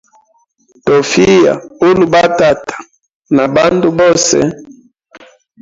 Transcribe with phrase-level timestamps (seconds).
[0.85, 1.53] Tofiya
[1.87, 2.75] uli ba tata
[3.35, 4.37] na bandu bose.